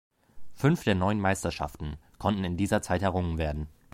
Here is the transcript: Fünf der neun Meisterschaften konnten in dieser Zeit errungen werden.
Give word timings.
Fünf 0.55 0.83
der 0.83 0.95
neun 0.95 1.19
Meisterschaften 1.19 1.95
konnten 2.17 2.43
in 2.43 2.57
dieser 2.57 2.81
Zeit 2.81 3.03
errungen 3.03 3.37
werden. 3.37 3.67